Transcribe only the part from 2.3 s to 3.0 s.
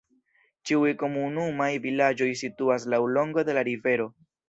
situas